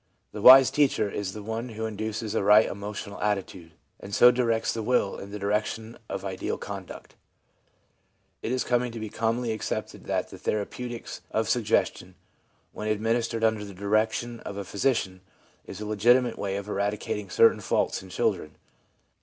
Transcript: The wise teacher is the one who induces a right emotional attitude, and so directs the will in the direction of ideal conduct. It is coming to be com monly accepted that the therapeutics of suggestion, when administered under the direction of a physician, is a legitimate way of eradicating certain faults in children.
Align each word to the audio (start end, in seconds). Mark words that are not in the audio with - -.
The 0.31 0.41
wise 0.41 0.71
teacher 0.71 1.11
is 1.11 1.33
the 1.33 1.43
one 1.43 1.69
who 1.69 1.85
induces 1.85 2.33
a 2.33 2.41
right 2.41 2.65
emotional 2.67 3.21
attitude, 3.21 3.73
and 3.99 4.15
so 4.15 4.31
directs 4.31 4.73
the 4.73 4.81
will 4.81 5.19
in 5.19 5.29
the 5.29 5.37
direction 5.37 5.95
of 6.09 6.25
ideal 6.25 6.57
conduct. 6.57 7.13
It 8.41 8.51
is 8.51 8.63
coming 8.63 8.91
to 8.93 8.99
be 8.99 9.09
com 9.09 9.37
monly 9.37 9.53
accepted 9.53 10.05
that 10.05 10.31
the 10.31 10.39
therapeutics 10.39 11.21
of 11.29 11.47
suggestion, 11.49 12.15
when 12.71 12.87
administered 12.87 13.43
under 13.43 13.63
the 13.63 13.75
direction 13.75 14.39
of 14.39 14.57
a 14.57 14.63
physician, 14.65 15.21
is 15.65 15.79
a 15.79 15.85
legitimate 15.85 16.39
way 16.39 16.55
of 16.55 16.67
eradicating 16.67 17.29
certain 17.29 17.61
faults 17.61 18.01
in 18.01 18.09
children. 18.09 18.55